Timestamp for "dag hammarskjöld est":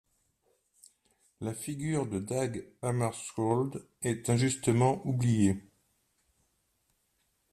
2.19-4.31